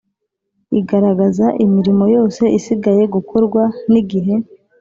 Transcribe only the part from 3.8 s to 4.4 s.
n igihe